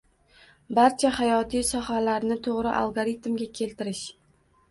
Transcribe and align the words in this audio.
barcha 0.77 1.09
hayotiy 1.17 1.65
sohalarni 1.67 2.37
to‘g‘ri 2.47 2.73
algoritmga 2.79 3.51
keltirish 3.61 4.05